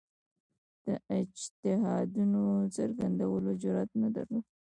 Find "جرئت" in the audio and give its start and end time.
3.61-3.91